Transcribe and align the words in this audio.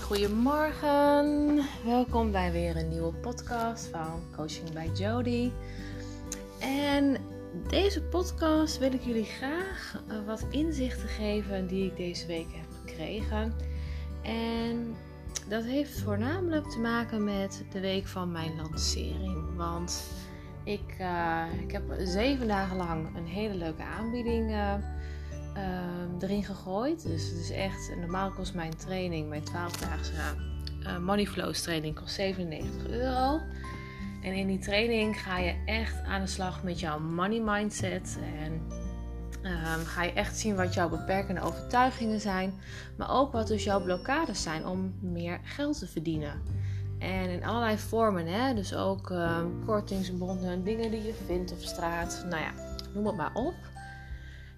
Goedemorgen. 0.00 1.60
Welkom 1.84 2.30
bij 2.30 2.52
weer 2.52 2.76
een 2.76 2.88
nieuwe 2.88 3.12
podcast 3.12 3.86
van 3.86 4.20
Coaching 4.36 4.72
bij 4.72 4.90
Jody. 4.94 5.50
En 6.60 7.16
deze 7.68 8.02
podcast 8.02 8.78
wil 8.78 8.92
ik 8.92 9.02
jullie 9.02 9.24
graag 9.24 10.02
eh, 10.08 10.16
wat 10.26 10.46
inzichten 10.50 11.08
geven 11.08 11.66
die 11.66 11.86
ik 11.86 11.96
deze 11.96 12.26
week 12.26 12.46
heb 12.52 12.66
gekregen. 12.84 13.54
En 14.22 14.96
dat 15.48 15.64
heeft 15.64 16.00
voornamelijk 16.00 16.70
te 16.70 16.78
maken 16.78 17.24
met 17.24 17.64
de 17.72 17.80
week 17.80 18.06
van 18.06 18.32
mijn 18.32 18.56
lancering. 18.56 19.56
Want 19.56 20.02
ik, 20.64 20.96
uh, 21.00 21.44
ik 21.62 21.72
heb 21.72 21.82
zeven 21.98 22.48
dagen 22.48 22.76
lang 22.76 23.16
een 23.16 23.26
hele 23.26 23.54
leuke 23.54 23.82
aanbieding 23.82 24.50
uh, 24.50 24.74
uh, 25.56 26.22
erin 26.22 26.44
gegooid. 26.44 27.02
Dus 27.02 27.28
het 27.28 27.38
is 27.38 27.50
echt, 27.50 27.92
normaal 28.00 28.30
kost 28.30 28.54
mijn 28.54 28.76
training, 28.76 29.28
mijn 29.28 29.42
12-daagse 29.42 30.12
uh, 30.82 30.98
Money 30.98 31.26
Flows 31.26 31.62
training, 31.62 31.94
kost 31.94 32.14
97 32.14 32.86
euro. 32.88 33.40
En 34.22 34.32
in 34.32 34.46
die 34.46 34.58
training 34.58 35.20
ga 35.20 35.38
je 35.38 35.62
echt 35.64 36.04
aan 36.04 36.20
de 36.20 36.26
slag 36.26 36.62
met 36.62 36.80
jouw 36.80 36.98
money 36.98 37.40
mindset. 37.40 38.18
En 38.42 38.52
um, 39.42 39.84
ga 39.84 40.02
je 40.02 40.12
echt 40.12 40.38
zien 40.38 40.56
wat 40.56 40.74
jouw 40.74 40.88
beperkende 40.88 41.40
overtuigingen 41.40 42.20
zijn. 42.20 42.54
Maar 42.96 43.10
ook 43.10 43.32
wat 43.32 43.46
dus 43.46 43.64
jouw 43.64 43.82
blokkades 43.82 44.42
zijn 44.42 44.66
om 44.66 44.94
meer 45.00 45.40
geld 45.42 45.78
te 45.78 45.86
verdienen. 45.86 46.42
En 46.98 47.30
in 47.30 47.44
allerlei 47.44 47.78
vormen, 47.78 48.26
hè? 48.26 48.54
dus 48.54 48.74
ook 48.74 49.10
uh, 49.10 49.38
kortingsbonnen, 49.66 50.64
dingen 50.64 50.90
die 50.90 51.02
je 51.02 51.14
vindt 51.26 51.52
op 51.52 51.58
straat. 51.58 52.26
Nou 52.28 52.42
ja, 52.42 52.52
noem 52.94 53.06
het 53.06 53.16
maar 53.16 53.34
op. 53.34 53.54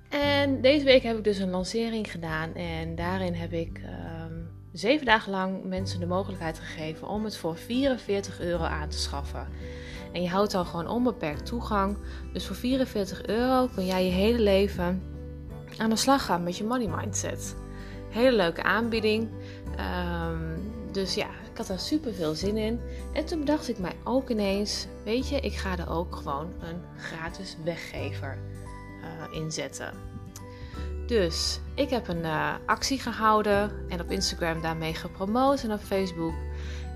En 0.09 0.61
deze 0.61 0.85
week 0.85 1.03
heb 1.03 1.17
ik 1.17 1.25
dus 1.25 1.39
een 1.39 1.51
lancering 1.51 2.11
gedaan. 2.11 2.55
En 2.55 2.95
daarin 2.95 3.35
heb 3.35 3.53
ik 3.53 3.81
um, 4.29 4.49
zeven 4.73 5.07
dagen 5.07 5.31
lang 5.31 5.65
mensen 5.65 6.01
de 6.01 6.07
mogelijkheid 6.07 6.59
gegeven 6.59 7.09
om 7.09 7.25
het 7.25 7.37
voor 7.37 7.57
44 7.57 8.41
euro 8.41 8.65
aan 8.65 8.89
te 8.89 8.99
schaffen. 8.99 9.49
En 10.13 10.23
je 10.23 10.29
houdt 10.29 10.53
dan 10.53 10.67
gewoon 10.67 10.89
onbeperkt 10.89 11.47
toegang. 11.47 11.97
Dus 12.33 12.47
voor 12.47 12.57
44 12.57 13.27
euro 13.27 13.69
kun 13.75 13.87
jij 13.87 14.05
je 14.05 14.11
hele 14.11 14.41
leven 14.41 15.03
aan 15.77 15.91
de 15.91 15.97
slag 15.97 16.25
gaan 16.25 16.43
met 16.43 16.57
je 16.57 16.65
money 16.65 16.89
mindset. 16.97 17.57
Hele 18.11 18.37
leuke 18.37 18.63
aanbieding. 18.63 19.29
Um, 19.79 20.73
dus 20.93 21.15
ja, 21.15 21.27
ik 21.27 21.57
had 21.57 21.69
er 21.69 21.79
super 21.79 22.15
veel 22.15 22.35
zin 22.35 22.57
in. 22.57 22.81
En 23.13 23.25
toen 23.25 23.39
bedacht 23.39 23.69
ik 23.69 23.79
mij 23.79 23.97
ook 24.05 24.31
ineens: 24.31 24.87
weet 25.05 25.29
je, 25.29 25.41
ik 25.41 25.55
ga 25.55 25.79
er 25.79 25.91
ook 25.91 26.17
gewoon 26.17 26.53
een 26.61 26.81
gratis 26.97 27.57
weggever 27.65 28.39
inzetten. 29.31 29.93
Dus 31.07 31.61
ik 31.75 31.91
heb 31.91 32.09
een 32.09 32.25
uh, 32.25 32.55
actie 32.67 32.99
gehouden 32.99 33.71
en 33.89 34.01
op 34.01 34.11
Instagram 34.11 34.63
daarmee 34.63 34.95
gepromoot 34.95 35.63
en 35.63 35.73
op 35.73 35.81
Facebook. 35.81 36.35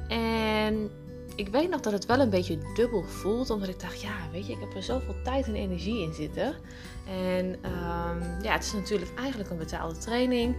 En 0.08 0.90
ik 1.34 1.48
weet 1.48 1.70
nog 1.70 1.80
dat 1.80 1.92
het 1.92 2.06
wel 2.06 2.20
een 2.20 2.30
beetje 2.30 2.58
dubbel 2.74 3.02
voelt, 3.02 3.50
omdat 3.50 3.68
ik 3.68 3.80
dacht, 3.80 4.00
ja, 4.00 4.14
weet 4.32 4.46
je, 4.46 4.52
ik 4.52 4.60
heb 4.60 4.74
er 4.74 4.82
zoveel 4.82 5.14
tijd 5.24 5.46
en 5.46 5.54
energie 5.54 6.02
in 6.02 6.12
zitten. 6.12 6.54
En 7.06 7.46
um, 7.46 8.42
ja, 8.42 8.52
het 8.52 8.62
is 8.62 8.72
natuurlijk 8.72 9.10
eigenlijk 9.18 9.50
een 9.50 9.58
betaalde 9.58 9.98
training. 9.98 10.56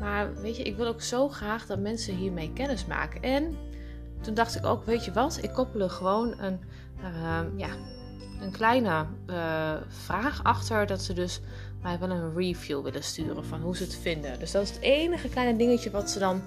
Maar 0.00 0.34
weet 0.34 0.56
je, 0.56 0.62
ik 0.62 0.76
wil 0.76 0.86
ook 0.86 1.02
zo 1.02 1.28
graag 1.28 1.66
dat 1.66 1.78
mensen 1.78 2.16
hiermee 2.16 2.52
kennis 2.52 2.86
maken. 2.86 3.22
En 3.22 3.56
toen 4.20 4.34
dacht 4.34 4.56
ik 4.56 4.66
ook, 4.66 4.84
weet 4.84 5.04
je 5.04 5.12
wat, 5.12 5.38
ik 5.42 5.52
koppel 5.52 5.80
er 5.80 5.90
gewoon 5.90 6.34
een, 6.40 6.60
uh, 7.00 7.40
ja, 7.56 7.68
een 8.40 8.50
kleine 8.50 9.06
uh, 9.26 9.72
vraag 9.88 10.44
achter. 10.44 10.86
Dat 10.86 11.02
ze 11.02 11.12
dus 11.12 11.40
mij 11.82 11.98
wel 11.98 12.10
een 12.10 12.34
review 12.34 12.82
willen 12.82 13.02
sturen 13.04 13.44
van 13.44 13.60
hoe 13.60 13.76
ze 13.76 13.82
het 13.82 13.98
vinden. 14.02 14.38
Dus 14.38 14.50
dat 14.50 14.62
is 14.62 14.70
het 14.70 14.80
enige 14.80 15.28
kleine 15.28 15.58
dingetje 15.58 15.90
wat 15.90 16.10
ze 16.10 16.18
dan 16.18 16.42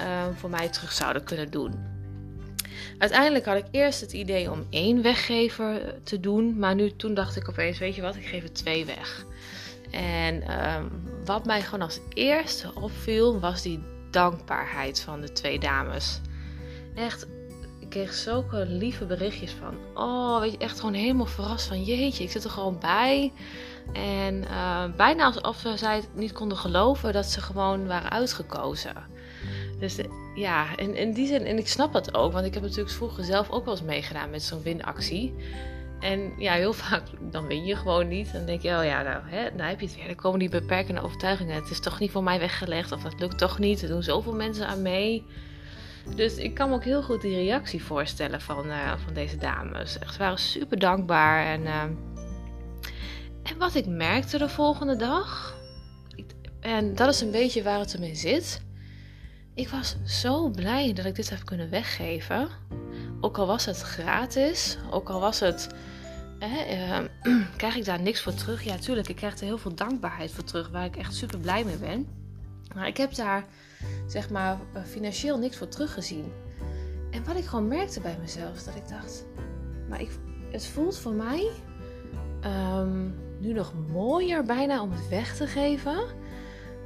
uh, 0.00 0.22
voor 0.34 0.50
mij 0.50 0.68
terug 0.68 0.92
zouden 0.92 1.24
kunnen 1.24 1.50
doen. 1.50 1.92
Uiteindelijk 2.98 3.44
had 3.44 3.56
ik 3.56 3.66
eerst 3.70 4.00
het 4.00 4.12
idee 4.12 4.50
om 4.50 4.66
één 4.70 5.02
weggever 5.02 5.94
te 6.02 6.20
doen. 6.20 6.58
Maar 6.58 6.74
nu, 6.74 6.96
toen 6.96 7.14
dacht 7.14 7.36
ik 7.36 7.48
opeens, 7.48 7.78
weet 7.78 7.94
je 7.94 8.02
wat, 8.02 8.16
ik 8.16 8.26
geef 8.26 8.42
er 8.42 8.52
twee 8.52 8.84
weg. 8.84 9.24
En 9.90 10.64
um, 10.74 10.90
wat 11.24 11.44
mij 11.44 11.62
gewoon 11.62 11.82
als 11.82 12.00
eerste 12.08 12.74
opviel, 12.74 13.40
was 13.40 13.62
die 13.62 13.82
dankbaarheid 14.10 15.00
van 15.00 15.20
de 15.20 15.32
twee 15.32 15.58
dames. 15.58 16.20
Echt, 16.94 17.26
kreeg 17.94 18.12
zulke 18.12 18.66
lieve 18.66 19.04
berichtjes 19.04 19.52
van, 19.52 19.74
oh, 19.94 20.40
weet 20.40 20.52
je, 20.52 20.58
echt 20.58 20.80
gewoon 20.80 20.94
helemaal 20.94 21.26
verrast 21.26 21.66
van, 21.66 21.82
jeetje, 21.82 22.24
ik 22.24 22.30
zit 22.30 22.44
er 22.44 22.50
gewoon 22.50 22.78
bij. 22.80 23.32
En 23.92 24.34
uh, 24.34 24.84
bijna 24.96 25.32
alsof 25.40 25.78
zij 25.78 25.96
het 25.96 26.08
niet 26.14 26.32
konden 26.32 26.58
geloven 26.58 27.12
dat 27.12 27.26
ze 27.26 27.40
gewoon 27.40 27.86
waren 27.86 28.10
uitgekozen. 28.10 28.94
Dus 29.78 29.94
de, 29.94 30.32
ja, 30.34 30.76
in, 30.76 30.94
in 30.94 31.12
die 31.12 31.26
zin, 31.26 31.44
en 31.44 31.58
ik 31.58 31.68
snap 31.68 31.92
het 31.92 32.14
ook, 32.14 32.32
want 32.32 32.46
ik 32.46 32.54
heb 32.54 32.62
natuurlijk 32.62 32.90
vroeger 32.90 33.24
zelf 33.24 33.50
ook 33.50 33.64
wel 33.64 33.74
eens 33.74 33.82
meegedaan 33.82 34.30
met 34.30 34.42
zo'n 34.42 34.62
winactie. 34.62 35.34
En 36.00 36.32
ja, 36.38 36.52
heel 36.52 36.72
vaak 36.84 37.02
dan 37.20 37.46
win 37.46 37.64
je 37.64 37.76
gewoon 37.76 38.08
niet. 38.08 38.32
Dan 38.32 38.46
denk 38.46 38.60
je, 38.60 38.68
oh 38.78 38.84
ja, 38.84 39.02
nou, 39.02 39.22
hè, 39.24 39.50
nou 39.50 39.68
heb 39.68 39.80
je 39.80 39.86
het 39.86 39.96
weer. 39.96 40.06
Dan 40.06 40.14
komen 40.14 40.38
die 40.38 40.48
beperkende 40.48 41.02
overtuigingen. 41.02 41.54
Het 41.54 41.70
is 41.70 41.80
toch 41.80 42.00
niet 42.00 42.10
voor 42.10 42.22
mij 42.22 42.38
weggelegd. 42.38 42.92
Of 42.92 43.02
het 43.02 43.20
lukt 43.20 43.38
toch 43.38 43.58
niet. 43.58 43.82
Er 43.82 43.88
doen 43.88 44.02
zoveel 44.02 44.34
mensen 44.34 44.66
aan 44.66 44.82
mee. 44.82 45.24
Dus 46.16 46.36
ik 46.36 46.54
kan 46.54 46.68
me 46.68 46.74
ook 46.74 46.84
heel 46.84 47.02
goed 47.02 47.20
die 47.20 47.34
reactie 47.34 47.84
voorstellen 47.84 48.40
van, 48.40 48.66
uh, 48.66 48.92
van 49.04 49.14
deze 49.14 49.36
dames. 49.36 49.98
Echt, 49.98 50.12
ze 50.12 50.18
waren 50.18 50.38
super 50.38 50.78
dankbaar. 50.78 51.46
En, 51.46 51.62
uh, 51.62 51.82
en 53.42 53.58
wat 53.58 53.74
ik 53.74 53.86
merkte 53.86 54.38
de 54.38 54.48
volgende 54.48 54.96
dag. 54.96 55.56
En 56.60 56.94
dat 56.94 57.08
is 57.08 57.20
een 57.20 57.30
beetje 57.30 57.62
waar 57.62 57.78
het 57.78 57.94
ermee 57.94 58.14
zit. 58.14 58.62
Ik 59.54 59.68
was 59.68 59.96
zo 60.04 60.48
blij 60.48 60.92
dat 60.92 61.04
ik 61.04 61.14
dit 61.14 61.30
heb 61.30 61.44
kunnen 61.44 61.70
weggeven. 61.70 62.48
Ook 63.20 63.38
al 63.38 63.46
was 63.46 63.64
het 63.64 63.80
gratis, 63.80 64.78
ook 64.90 65.08
al 65.08 65.20
was 65.20 65.40
het. 65.40 65.68
Eh, 66.38 66.88
uh, 66.88 66.98
krijg 67.56 67.76
ik 67.76 67.84
daar 67.84 68.00
niks 68.00 68.20
voor 68.20 68.34
terug? 68.34 68.62
Ja, 68.62 68.76
tuurlijk, 68.76 69.08
ik 69.08 69.16
krijg 69.16 69.38
er 69.38 69.44
heel 69.44 69.58
veel 69.58 69.74
dankbaarheid 69.74 70.32
voor 70.32 70.44
terug, 70.44 70.68
waar 70.68 70.84
ik 70.84 70.96
echt 70.96 71.14
super 71.14 71.38
blij 71.38 71.64
mee 71.64 71.76
ben. 71.76 72.23
Maar 72.74 72.86
ik 72.86 72.96
heb 72.96 73.14
daar, 73.14 73.44
zeg 74.06 74.30
maar, 74.30 74.58
financieel 74.84 75.38
niks 75.38 75.56
voor 75.56 75.68
teruggezien. 75.68 76.32
En 77.10 77.24
wat 77.24 77.36
ik 77.36 77.44
gewoon 77.44 77.68
merkte 77.68 78.00
bij 78.00 78.16
mezelf, 78.20 78.62
dat 78.62 78.74
ik 78.74 78.88
dacht, 78.88 79.24
maar 79.88 80.00
ik, 80.00 80.10
het 80.50 80.66
voelt 80.66 80.98
voor 80.98 81.12
mij 81.12 81.50
um, 82.44 83.14
nu 83.38 83.52
nog 83.52 83.72
mooier 83.92 84.44
bijna 84.44 84.82
om 84.82 84.92
het 84.92 85.08
weg 85.08 85.36
te 85.36 85.46
geven 85.46 85.98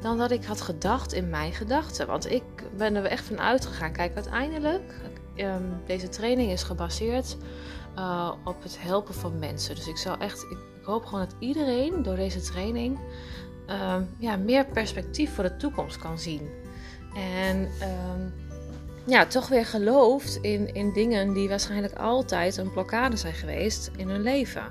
dan 0.00 0.18
dat 0.18 0.30
ik 0.30 0.44
had 0.44 0.60
gedacht 0.60 1.12
in 1.12 1.30
mijn 1.30 1.52
gedachten. 1.52 2.06
Want 2.06 2.30
ik 2.30 2.42
ben 2.76 2.94
er 2.94 3.04
echt 3.04 3.24
van 3.24 3.40
uitgegaan. 3.40 3.92
Kijk, 3.92 4.14
uiteindelijk, 4.14 5.00
um, 5.36 5.80
deze 5.86 6.08
training 6.08 6.50
is 6.50 6.62
gebaseerd 6.62 7.36
uh, 7.98 8.32
op 8.44 8.62
het 8.62 8.82
helpen 8.82 9.14
van 9.14 9.38
mensen. 9.38 9.74
Dus 9.74 9.86
ik 9.86 9.96
zou 9.96 10.20
echt, 10.20 10.42
ik 10.42 10.58
hoop 10.84 11.04
gewoon 11.04 11.24
dat 11.24 11.36
iedereen 11.38 12.02
door 12.02 12.16
deze 12.16 12.40
training 12.40 12.98
um, 13.70 14.08
ja, 14.18 14.36
meer 14.36 14.64
perspectief 14.64 15.34
voor 15.34 15.44
de 15.44 15.56
toekomst 15.56 15.98
kan 15.98 16.18
zien. 16.18 16.48
En 17.14 17.56
um, 17.58 18.34
ja, 19.06 19.26
toch 19.26 19.48
weer 19.48 19.66
gelooft 19.66 20.36
in, 20.36 20.74
in 20.74 20.92
dingen 20.92 21.32
die 21.32 21.48
waarschijnlijk 21.48 21.94
altijd 21.94 22.56
een 22.56 22.72
blokkade 22.72 23.16
zijn 23.16 23.34
geweest 23.34 23.90
in 23.96 24.08
hun 24.08 24.22
leven. 24.22 24.64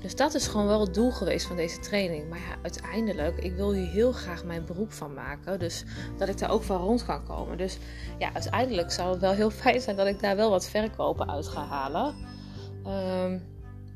Dus 0.00 0.16
dat 0.16 0.34
is 0.34 0.46
gewoon 0.46 0.66
wel 0.66 0.80
het 0.80 0.94
doel 0.94 1.10
geweest 1.10 1.46
van 1.46 1.56
deze 1.56 1.78
training. 1.78 2.28
Maar 2.28 2.38
ja, 2.38 2.56
uiteindelijk, 2.62 3.38
ik 3.38 3.54
wil 3.54 3.72
hier 3.72 3.90
heel 3.90 4.12
graag 4.12 4.44
mijn 4.44 4.64
beroep 4.64 4.92
van 4.92 5.14
maken. 5.14 5.58
Dus 5.58 5.84
dat 6.18 6.28
ik 6.28 6.38
daar 6.38 6.50
ook 6.50 6.62
van 6.62 6.80
rond 6.80 7.04
kan 7.04 7.24
komen. 7.24 7.58
Dus 7.58 7.78
ja, 8.18 8.32
uiteindelijk 8.32 8.92
zou 8.92 9.10
het 9.10 9.20
wel 9.20 9.32
heel 9.32 9.50
fijn 9.60 9.80
zijn 9.80 9.96
dat 9.96 10.06
ik 10.06 10.20
daar 10.20 10.36
wel 10.36 10.50
wat 10.50 10.68
verkopen 10.68 11.30
uit 11.30 11.48
ga 11.48 11.64
halen. 11.64 12.14
Um, 12.86 13.42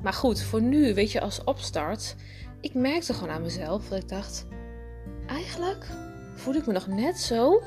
maar 0.01 0.13
goed, 0.13 0.41
voor 0.41 0.61
nu, 0.61 0.93
weet 0.93 1.11
je, 1.11 1.21
als 1.21 1.43
opstart, 1.43 2.15
ik 2.65 2.73
merkte 2.73 3.13
gewoon 3.13 3.29
aan 3.29 3.41
mezelf 3.41 3.87
dat 3.87 4.01
ik 4.01 4.09
dacht, 4.09 4.45
eigenlijk 5.27 5.85
voel 6.35 6.53
ik 6.53 6.65
me 6.65 6.73
nog 6.73 6.87
net 6.87 7.19
zo 7.19 7.63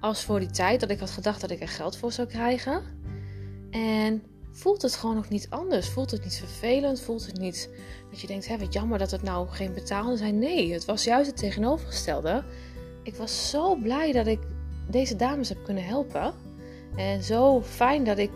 als 0.00 0.24
voor 0.24 0.38
die 0.38 0.50
tijd 0.50 0.80
dat 0.80 0.90
ik 0.90 0.98
had 0.98 1.10
gedacht 1.10 1.40
dat 1.40 1.50
ik 1.50 1.60
er 1.60 1.68
geld 1.68 1.96
voor 1.96 2.12
zou 2.12 2.28
krijgen. 2.28 2.82
En 3.70 4.22
voelt 4.52 4.82
het 4.82 4.96
gewoon 4.96 5.14
nog 5.14 5.28
niet 5.28 5.46
anders. 5.50 5.88
Voelt 5.88 6.10
het 6.10 6.24
niet 6.24 6.34
vervelend? 6.34 7.00
Voelt 7.00 7.26
het 7.26 7.38
niet 7.38 7.70
dat 8.10 8.20
je 8.20 8.26
denkt, 8.26 8.48
hé, 8.48 8.58
wat 8.58 8.72
jammer 8.72 8.98
dat 8.98 9.10
het 9.10 9.22
nou 9.22 9.48
geen 9.48 9.72
betaalde 9.72 10.16
zijn? 10.16 10.38
Nee, 10.38 10.72
het 10.72 10.84
was 10.84 11.04
juist 11.04 11.30
het 11.30 11.36
tegenovergestelde. 11.36 12.44
Ik 13.02 13.14
was 13.14 13.50
zo 13.50 13.74
blij 13.74 14.12
dat 14.12 14.26
ik 14.26 14.40
deze 14.90 15.16
dames 15.16 15.48
heb 15.48 15.64
kunnen 15.64 15.84
helpen. 15.84 16.34
En 16.96 17.22
zo 17.22 17.62
fijn 17.62 18.04
dat 18.04 18.18
ik, 18.18 18.32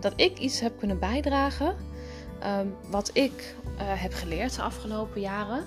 dat 0.00 0.12
ik 0.16 0.38
iets 0.38 0.60
heb 0.60 0.78
kunnen 0.78 0.98
bijdragen. 0.98 1.76
Um, 2.46 2.74
wat 2.90 3.10
ik 3.12 3.54
uh, 3.74 3.80
heb 3.80 4.12
geleerd 4.12 4.56
de 4.56 4.62
afgelopen 4.62 5.20
jaren. 5.20 5.64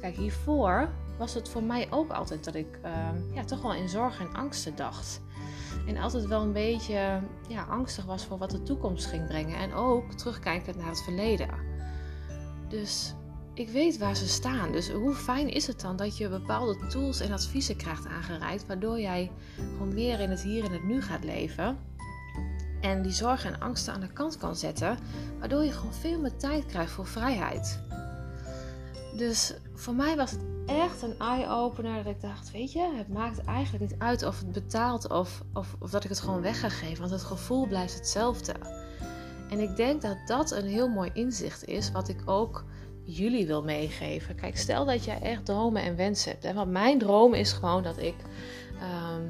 Kijk, 0.00 0.16
hiervoor 0.16 0.88
was 1.18 1.34
het 1.34 1.48
voor 1.48 1.62
mij 1.62 1.86
ook 1.90 2.10
altijd 2.10 2.44
dat 2.44 2.54
ik 2.54 2.78
uh, 2.84 3.34
ja, 3.34 3.44
toch 3.44 3.62
wel 3.62 3.74
in 3.74 3.88
zorg 3.88 4.20
en 4.20 4.32
angsten 4.32 4.76
dacht. 4.76 5.20
En 5.86 5.96
altijd 5.96 6.26
wel 6.26 6.42
een 6.42 6.52
beetje 6.52 7.20
ja, 7.48 7.62
angstig 7.62 8.04
was 8.04 8.24
voor 8.24 8.38
wat 8.38 8.50
de 8.50 8.62
toekomst 8.62 9.06
ging 9.06 9.26
brengen. 9.26 9.56
En 9.56 9.74
ook 9.74 10.12
terugkijkend 10.12 10.76
naar 10.76 10.88
het 10.88 11.02
verleden. 11.02 11.48
Dus 12.68 13.14
ik 13.54 13.68
weet 13.68 13.98
waar 13.98 14.16
ze 14.16 14.28
staan. 14.28 14.72
Dus 14.72 14.90
hoe 14.90 15.14
fijn 15.14 15.48
is 15.48 15.66
het 15.66 15.80
dan 15.80 15.96
dat 15.96 16.16
je 16.16 16.28
bepaalde 16.28 16.86
tools 16.86 17.20
en 17.20 17.32
adviezen 17.32 17.76
krijgt 17.76 18.06
aangereikt, 18.06 18.66
waardoor 18.66 19.00
jij 19.00 19.30
gewoon 19.56 19.94
meer 19.94 20.20
in 20.20 20.30
het 20.30 20.42
hier 20.42 20.64
en 20.64 20.72
het 20.72 20.84
nu 20.84 21.02
gaat 21.02 21.24
leven. 21.24 21.78
En 22.80 23.02
die 23.02 23.12
zorgen 23.12 23.52
en 23.52 23.60
angsten 23.60 23.94
aan 23.94 24.00
de 24.00 24.12
kant 24.12 24.38
kan 24.38 24.56
zetten, 24.56 24.98
waardoor 25.38 25.64
je 25.64 25.72
gewoon 25.72 25.94
veel 25.94 26.20
meer 26.20 26.36
tijd 26.36 26.66
krijgt 26.66 26.92
voor 26.92 27.06
vrijheid. 27.06 27.80
Dus 29.16 29.54
voor 29.74 29.94
mij 29.94 30.16
was 30.16 30.30
het 30.30 30.40
echt 30.66 31.02
een 31.02 31.18
eye-opener 31.18 32.04
dat 32.04 32.14
ik 32.14 32.20
dacht, 32.20 32.50
weet 32.50 32.72
je, 32.72 32.92
het 32.96 33.08
maakt 33.08 33.44
eigenlijk 33.44 33.90
niet 33.90 34.00
uit 34.00 34.22
of 34.22 34.38
het 34.38 34.52
betaalt 34.52 35.10
of, 35.10 35.42
of, 35.52 35.76
of 35.78 35.90
dat 35.90 36.04
ik 36.04 36.10
het 36.10 36.20
gewoon 36.20 36.40
weg 36.40 36.60
ga 36.60 36.68
geven, 36.68 36.98
want 36.98 37.10
het 37.10 37.22
gevoel 37.22 37.66
blijft 37.66 37.94
hetzelfde. 37.94 38.54
En 39.50 39.60
ik 39.60 39.76
denk 39.76 40.02
dat 40.02 40.16
dat 40.26 40.50
een 40.50 40.66
heel 40.66 40.88
mooi 40.88 41.10
inzicht 41.12 41.64
is, 41.64 41.90
wat 41.90 42.08
ik 42.08 42.22
ook 42.24 42.64
jullie 43.04 43.46
wil 43.46 43.62
meegeven. 43.62 44.34
Kijk, 44.34 44.56
stel 44.58 44.84
dat 44.84 45.04
jij 45.04 45.20
echt 45.20 45.44
dromen 45.44 45.82
en 45.82 45.96
wensen 45.96 46.30
hebt. 46.30 46.42
Hè? 46.42 46.52
Want 46.54 46.70
mijn 46.70 46.98
droom 46.98 47.34
is 47.34 47.52
gewoon 47.52 47.82
dat 47.82 47.98
ik 47.98 48.14
ehm, 48.80 49.22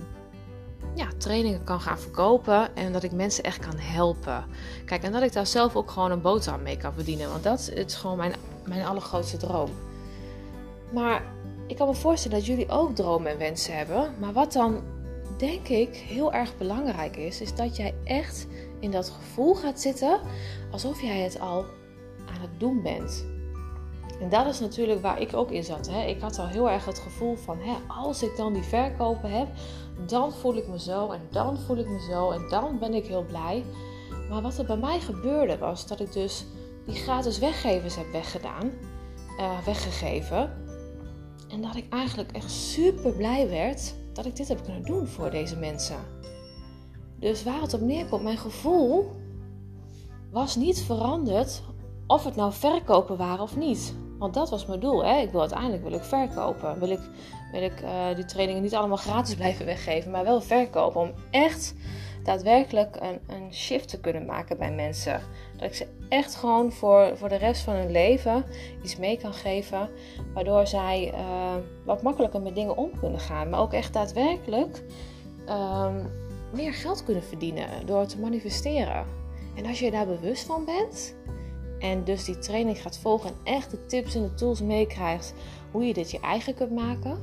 ja, 0.94 1.08
trainingen 1.17 1.64
kan 1.64 1.81
gaan 1.81 1.99
verkopen 1.99 2.76
en 2.76 2.93
dat 2.93 3.02
ik 3.02 3.12
mensen 3.12 3.44
echt 3.44 3.58
kan 3.58 3.79
helpen. 3.79 4.44
Kijk, 4.85 5.02
en 5.02 5.12
dat 5.12 5.23
ik 5.23 5.32
daar 5.32 5.46
zelf 5.46 5.76
ook 5.76 5.90
gewoon 5.90 6.11
een 6.11 6.20
boterham 6.20 6.62
mee 6.62 6.76
kan 6.76 6.93
verdienen. 6.93 7.31
Want 7.31 7.43
dat 7.43 7.70
is 7.75 7.94
gewoon 7.94 8.17
mijn, 8.17 8.35
mijn 8.67 8.87
allergrootste 8.87 9.37
droom. 9.37 9.70
Maar 10.93 11.23
ik 11.67 11.76
kan 11.76 11.88
me 11.88 11.94
voorstellen 11.94 12.38
dat 12.38 12.46
jullie 12.46 12.69
ook 12.69 12.94
dromen 12.94 13.31
en 13.31 13.38
wensen 13.38 13.76
hebben. 13.76 14.14
Maar 14.19 14.32
wat 14.32 14.52
dan 14.52 14.82
denk 15.37 15.69
ik 15.69 15.96
heel 15.96 16.32
erg 16.32 16.56
belangrijk 16.56 17.17
is, 17.17 17.41
is 17.41 17.55
dat 17.55 17.76
jij 17.76 17.94
echt 18.05 18.46
in 18.81 18.91
dat 18.91 19.08
gevoel 19.08 19.55
gaat 19.55 19.81
zitten 19.81 20.20
alsof 20.70 21.02
jij 21.02 21.20
het 21.20 21.41
al 21.41 21.64
aan 22.26 22.41
het 22.41 22.61
doen 22.61 22.82
bent. 22.82 23.26
En 24.20 24.29
dat 24.29 24.46
is 24.46 24.61
natuurlijk 24.61 25.02
waar 25.02 25.20
ik 25.20 25.34
ook 25.34 25.50
in 25.50 25.64
zat. 25.64 25.88
Hè. 25.88 26.05
Ik 26.05 26.20
had 26.20 26.38
al 26.38 26.46
heel 26.46 26.70
erg 26.70 26.84
het 26.84 26.99
gevoel 26.99 27.37
van, 27.37 27.58
hè, 27.61 27.75
als 27.87 28.23
ik 28.23 28.37
dan 28.37 28.52
die 28.52 28.62
verkopen 28.62 29.31
heb, 29.31 29.49
dan 30.06 30.32
voel 30.32 30.56
ik 30.56 30.68
me 30.68 30.78
zo 30.80 31.10
en 31.10 31.20
dan 31.30 31.58
voel 31.58 31.76
ik 31.76 31.88
me 31.88 32.00
zo 32.10 32.30
en 32.30 32.48
dan 32.48 32.78
ben 32.78 32.94
ik 32.94 33.06
heel 33.06 33.24
blij. 33.24 33.64
Maar 34.28 34.42
wat 34.42 34.58
er 34.58 34.64
bij 34.64 34.76
mij 34.76 35.00
gebeurde 35.00 35.58
was 35.58 35.86
dat 35.86 36.00
ik 36.00 36.12
dus 36.12 36.44
die 36.86 36.94
gratis 36.94 37.38
weggevers 37.38 37.96
heb 37.96 38.12
weggedaan, 38.12 38.72
uh, 39.38 39.64
weggegeven. 39.64 40.66
En 41.48 41.62
dat 41.62 41.76
ik 41.76 41.92
eigenlijk 41.92 42.32
echt 42.32 42.50
super 42.50 43.12
blij 43.12 43.48
werd 43.48 43.94
dat 44.12 44.26
ik 44.26 44.36
dit 44.36 44.48
heb 44.48 44.62
kunnen 44.64 44.82
doen 44.82 45.06
voor 45.06 45.30
deze 45.30 45.56
mensen. 45.56 45.98
Dus 47.18 47.42
waar 47.42 47.60
het 47.60 47.74
op 47.74 47.80
neerkomt, 47.80 48.22
mijn 48.22 48.38
gevoel 48.38 49.10
was 50.30 50.56
niet 50.56 50.80
veranderd 50.80 51.62
of 52.06 52.24
het 52.24 52.36
nou 52.36 52.52
verkopen 52.52 53.16
waren 53.16 53.42
of 53.42 53.56
niet. 53.56 53.94
Want 54.19 54.35
dat 54.35 54.50
was 54.50 54.67
mijn 54.67 54.81
doel. 54.81 55.05
Hè? 55.05 55.20
Ik 55.20 55.31
wil 55.31 55.41
uiteindelijk 55.41 55.82
wil 55.82 55.93
ik 55.93 56.03
verkopen. 56.03 56.79
Wil 56.79 56.91
ik, 56.91 57.00
wil 57.53 57.62
ik 57.62 57.82
uh, 57.82 58.15
die 58.15 58.25
trainingen 58.25 58.62
niet 58.62 58.75
allemaal 58.75 58.97
gratis 58.97 59.35
blijven 59.44 59.67
weggeven, 59.67 60.11
maar 60.11 60.25
wel 60.25 60.41
verkopen. 60.41 61.00
Om 61.00 61.12
echt 61.31 61.75
daadwerkelijk 62.23 62.97
een, 63.00 63.20
een 63.26 63.55
shift 63.55 63.88
te 63.88 64.00
kunnen 64.00 64.25
maken 64.25 64.59
bij 64.59 64.73
mensen. 64.73 65.20
Dat 65.56 65.69
ik 65.69 65.75
ze 65.75 65.87
echt 66.09 66.35
gewoon 66.35 66.73
voor, 66.73 67.12
voor 67.17 67.29
de 67.29 67.37
rest 67.37 67.62
van 67.62 67.75
hun 67.75 67.91
leven 67.91 68.44
iets 68.82 68.97
mee 68.97 69.19
kan 69.19 69.32
geven. 69.32 69.88
Waardoor 70.35 70.67
zij 70.67 71.12
uh, 71.15 71.55
wat 71.85 72.03
makkelijker 72.03 72.43
met 72.43 72.55
dingen 72.55 72.76
om 72.76 72.91
kunnen 73.00 73.20
gaan. 73.20 73.49
Maar 73.49 73.61
ook 73.61 73.73
echt 73.73 73.93
daadwerkelijk 73.93 74.82
um, 75.49 76.11
meer 76.53 76.73
geld 76.73 77.05
kunnen 77.05 77.23
verdienen 77.23 77.69
door 77.87 78.06
te 78.06 78.19
manifesteren. 78.19 79.06
En 79.56 79.67
als 79.67 79.79
je 79.79 79.91
daar 79.91 80.06
bewust 80.06 80.47
van 80.47 80.65
bent 80.65 81.17
en 81.78 82.04
dus 82.04 82.25
die 82.25 82.38
training 82.38 82.78
gaat 82.78 82.98
volgen 82.98 83.30
en 83.30 83.36
echt 83.44 83.70
de 83.70 83.86
tips 83.86 84.14
en 84.14 84.22
de 84.22 84.34
tools 84.34 84.60
meekrijgt 84.60 85.34
hoe 85.70 85.84
je 85.84 85.94
dit 85.94 86.10
je 86.10 86.20
eigen 86.20 86.54
kunt 86.54 86.72
maken, 86.72 87.19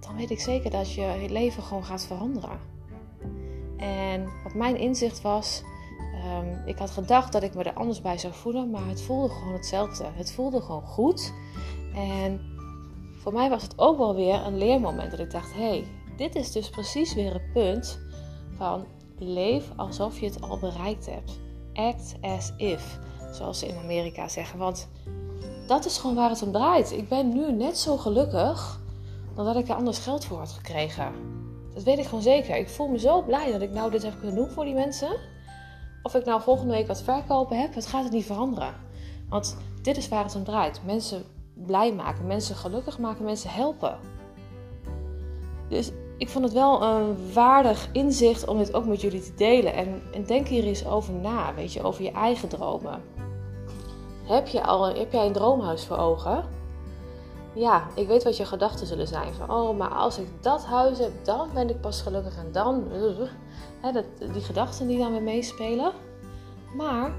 dan 0.00 0.16
weet 0.16 0.30
ik 0.30 0.40
zeker 0.40 0.70
dat 0.70 0.92
je 0.92 1.00
je 1.00 1.30
leven 1.30 1.62
gewoon 1.62 1.84
gaat 1.84 2.06
veranderen. 2.06 2.58
En 3.76 4.28
wat 4.42 4.54
mijn 4.54 4.76
inzicht 4.76 5.20
was, 5.20 5.62
um, 6.14 6.62
ik 6.66 6.78
had 6.78 6.90
gedacht 6.90 7.32
dat 7.32 7.42
ik 7.42 7.54
me 7.54 7.62
er 7.62 7.74
anders 7.74 8.00
bij 8.00 8.18
zou 8.18 8.32
voelen, 8.32 8.70
maar 8.70 8.88
het 8.88 9.02
voelde 9.02 9.28
gewoon 9.28 9.52
hetzelfde. 9.52 10.04
Het 10.12 10.32
voelde 10.32 10.60
gewoon 10.60 10.82
goed. 10.82 11.32
En 11.94 12.40
voor 13.16 13.32
mij 13.32 13.50
was 13.50 13.62
het 13.62 13.78
ook 13.78 13.98
wel 13.98 14.14
weer 14.14 14.46
een 14.46 14.58
leermoment 14.58 15.10
dat 15.10 15.20
ik 15.20 15.30
dacht: 15.30 15.54
hé, 15.54 15.68
hey, 15.68 15.84
dit 16.16 16.34
is 16.34 16.52
dus 16.52 16.70
precies 16.70 17.14
weer 17.14 17.32
het 17.32 17.52
punt 17.52 18.00
van 18.56 18.86
leef 19.18 19.70
alsof 19.76 20.20
je 20.20 20.26
het 20.26 20.40
al 20.40 20.58
bereikt 20.58 21.06
hebt. 21.06 21.40
Act 21.74 22.14
as 22.20 22.52
if, 22.56 22.98
zoals 23.32 23.58
ze 23.58 23.66
in 23.66 23.76
Amerika 23.76 24.28
zeggen. 24.28 24.58
Want 24.58 24.88
dat 25.66 25.84
is 25.84 25.98
gewoon 25.98 26.16
waar 26.16 26.30
het 26.30 26.42
om 26.42 26.52
draait. 26.52 26.92
Ik 26.92 27.08
ben 27.08 27.28
nu 27.32 27.52
net 27.52 27.78
zo 27.78 27.96
gelukkig 27.96 28.80
dan 29.34 29.44
dat 29.44 29.56
ik 29.56 29.68
er 29.68 29.74
anders 29.74 29.98
geld 29.98 30.24
voor 30.24 30.38
had 30.38 30.52
gekregen. 30.52 31.12
Dat 31.74 31.82
weet 31.82 31.98
ik 31.98 32.04
gewoon 32.04 32.22
zeker. 32.22 32.56
Ik 32.56 32.68
voel 32.68 32.88
me 32.88 32.98
zo 32.98 33.22
blij 33.22 33.52
dat 33.52 33.62
ik 33.62 33.70
nou 33.70 33.90
dit 33.90 34.02
heb 34.02 34.18
kunnen 34.18 34.36
doen 34.36 34.50
voor 34.50 34.64
die 34.64 34.74
mensen. 34.74 35.16
Of 36.02 36.14
ik 36.14 36.24
nou 36.24 36.42
volgende 36.42 36.72
week 36.72 36.86
wat 36.86 37.02
verkopen 37.02 37.60
heb, 37.60 37.74
het 37.74 37.86
gaat 37.86 38.04
het 38.04 38.12
niet 38.12 38.24
veranderen. 38.24 38.74
Want 39.28 39.56
dit 39.82 39.96
is 39.96 40.08
waar 40.08 40.24
het 40.24 40.34
om 40.34 40.44
draait. 40.44 40.80
Mensen 40.84 41.24
blij 41.54 41.92
maken, 41.92 42.26
mensen 42.26 42.56
gelukkig 42.56 42.98
maken, 42.98 43.24
mensen 43.24 43.50
helpen. 43.50 43.98
Dus 45.68 45.90
ik 46.16 46.28
vond 46.28 46.44
het 46.44 46.54
wel 46.54 46.82
een 46.82 47.32
waardig 47.32 47.88
inzicht 47.92 48.48
om 48.48 48.58
dit 48.58 48.74
ook 48.74 48.86
met 48.86 49.00
jullie 49.00 49.22
te 49.22 49.34
delen. 49.34 49.74
En, 49.74 50.02
en 50.12 50.24
denk 50.24 50.46
hier 50.46 50.64
eens 50.64 50.86
over 50.86 51.12
na, 51.12 51.54
weet 51.54 51.72
je, 51.72 51.82
over 51.82 52.02
je 52.02 52.10
eigen 52.10 52.48
dromen. 52.48 53.02
Heb, 54.24 54.46
je 54.46 54.62
al, 54.62 54.86
heb 54.86 55.12
jij 55.12 55.26
een 55.26 55.32
droomhuis 55.32 55.86
voor 55.86 55.96
ogen? 55.96 56.44
Ja, 57.54 57.86
ik 57.94 58.06
weet 58.06 58.24
wat 58.24 58.36
je 58.36 58.44
gedachten 58.44 58.86
zullen 58.86 59.06
zijn. 59.06 59.34
Van, 59.34 59.50
oh, 59.50 59.76
maar 59.76 59.88
als 59.88 60.18
ik 60.18 60.28
dat 60.40 60.64
huis 60.64 60.98
heb, 60.98 61.12
dan 61.22 61.48
ben 61.54 61.68
ik 61.68 61.80
pas 61.80 62.02
gelukkig 62.02 62.36
en 62.36 62.52
dan... 62.52 62.84
Dat, 63.92 64.04
die 64.32 64.42
gedachten 64.42 64.86
die 64.86 64.98
dan 64.98 65.24
meespelen. 65.24 65.92
Maar 66.76 67.12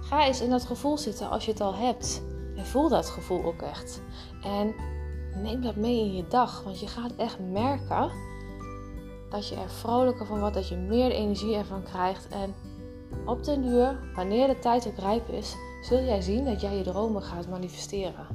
ga 0.00 0.26
eens 0.26 0.40
in 0.40 0.50
dat 0.50 0.64
gevoel 0.64 0.98
zitten 0.98 1.30
als 1.30 1.44
je 1.44 1.50
het 1.50 1.60
al 1.60 1.74
hebt. 1.74 2.22
En 2.56 2.66
voel 2.66 2.88
dat 2.88 3.08
gevoel 3.08 3.44
ook 3.44 3.62
echt. 3.62 4.00
En 4.42 4.74
neem 5.42 5.62
dat 5.62 5.76
mee 5.76 5.98
in 5.98 6.16
je 6.16 6.26
dag. 6.28 6.62
Want 6.62 6.80
je 6.80 6.86
gaat 6.86 7.12
echt 7.16 7.38
merken 7.38 8.10
dat 9.30 9.48
je 9.48 9.54
er 9.54 9.70
vrolijker 9.70 10.26
van 10.26 10.40
wordt, 10.40 10.54
dat 10.54 10.68
je 10.68 10.76
meer 10.76 11.10
energie 11.10 11.54
ervan 11.54 11.82
krijgt. 11.82 12.28
En 12.28 12.54
op 13.26 13.44
den 13.44 13.62
duur, 13.62 13.98
wanneer 14.14 14.46
de 14.46 14.58
tijd 14.58 14.86
ook 14.86 14.98
rijp 14.98 15.28
is, 15.28 15.56
zul 15.82 16.02
jij 16.02 16.20
zien 16.20 16.44
dat 16.44 16.60
jij 16.60 16.76
je 16.76 16.82
dromen 16.82 17.22
gaat 17.22 17.48
manifesteren. 17.48 18.26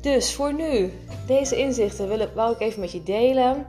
Dus 0.00 0.34
voor 0.34 0.54
nu, 0.54 0.92
deze 1.26 1.56
inzichten 1.56 2.08
wil 2.08 2.18
ik, 2.18 2.30
wou 2.34 2.52
ik 2.52 2.60
even 2.60 2.80
met 2.80 2.92
je 2.92 3.02
delen. 3.02 3.66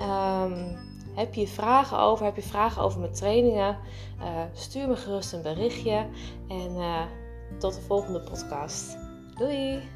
Um, 0.00 0.76
heb 1.14 1.34
je 1.34 1.48
vragen 1.48 1.98
over, 1.98 2.24
heb 2.24 2.36
je 2.36 2.42
vragen 2.42 2.82
over 2.82 3.00
mijn 3.00 3.12
trainingen? 3.12 3.78
Uh, 4.20 4.26
stuur 4.52 4.88
me 4.88 4.96
gerust 4.96 5.32
een 5.32 5.42
berichtje. 5.42 6.06
En 6.48 6.76
uh, 6.76 7.00
tot 7.58 7.74
de 7.74 7.80
volgende 7.80 8.20
podcast. 8.20 8.96
Doei! 9.38 9.93